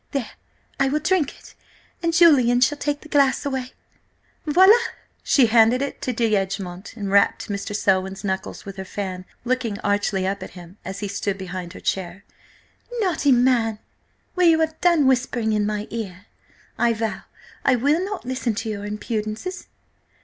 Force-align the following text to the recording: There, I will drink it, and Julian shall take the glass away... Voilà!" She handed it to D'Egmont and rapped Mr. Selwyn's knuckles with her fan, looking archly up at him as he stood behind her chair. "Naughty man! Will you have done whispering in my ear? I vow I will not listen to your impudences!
There, 0.13 0.31
I 0.79 0.89
will 0.89 0.97
drink 0.99 1.37
it, 1.37 1.53
and 2.01 2.11
Julian 2.11 2.59
shall 2.61 2.79
take 2.79 3.01
the 3.01 3.07
glass 3.07 3.45
away... 3.45 3.73
Voilà!" 4.47 4.75
She 5.21 5.45
handed 5.45 5.83
it 5.83 6.01
to 6.01 6.11
D'Egmont 6.11 6.95
and 6.97 7.11
rapped 7.11 7.49
Mr. 7.49 7.75
Selwyn's 7.75 8.23
knuckles 8.23 8.65
with 8.65 8.77
her 8.77 8.83
fan, 8.83 9.25
looking 9.45 9.77
archly 9.81 10.25
up 10.25 10.41
at 10.41 10.53
him 10.57 10.77
as 10.83 11.01
he 11.01 11.07
stood 11.07 11.37
behind 11.37 11.73
her 11.73 11.79
chair. 11.79 12.23
"Naughty 12.99 13.31
man! 13.31 13.77
Will 14.35 14.47
you 14.47 14.59
have 14.61 14.81
done 14.81 15.05
whispering 15.05 15.53
in 15.53 15.67
my 15.67 15.85
ear? 15.91 16.25
I 16.79 16.93
vow 16.93 17.21
I 17.63 17.75
will 17.75 18.03
not 18.03 18.25
listen 18.25 18.55
to 18.55 18.69
your 18.69 18.87
impudences! 18.87 19.67